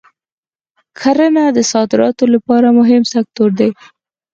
کرنه 0.99 1.43
د 1.57 1.59
صادراتو 1.71 2.23
لپاره 2.33 2.67
مهم 2.79 3.03
سکتور 3.13 3.49
دی. 3.59 3.69